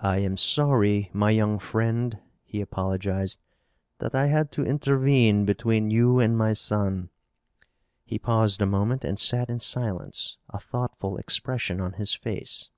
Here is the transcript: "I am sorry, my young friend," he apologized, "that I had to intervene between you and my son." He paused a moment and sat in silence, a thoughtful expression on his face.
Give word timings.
"I 0.00 0.18
am 0.18 0.36
sorry, 0.36 1.08
my 1.12 1.30
young 1.30 1.60
friend," 1.60 2.18
he 2.42 2.60
apologized, 2.60 3.38
"that 3.98 4.12
I 4.12 4.26
had 4.26 4.50
to 4.50 4.64
intervene 4.66 5.44
between 5.44 5.88
you 5.88 6.18
and 6.18 6.36
my 6.36 6.52
son." 6.52 7.10
He 8.04 8.18
paused 8.18 8.60
a 8.60 8.66
moment 8.66 9.04
and 9.04 9.20
sat 9.20 9.48
in 9.48 9.60
silence, 9.60 10.38
a 10.48 10.58
thoughtful 10.58 11.16
expression 11.16 11.80
on 11.80 11.92
his 11.92 12.12
face. 12.12 12.70